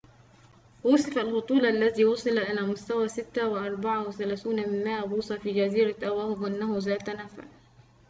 [0.83, 3.23] وُصِف الهطول الذي وصل إلى مستوى 6,34
[5.05, 7.43] بوصة في جزيرة أواهو بأنه ذات نفع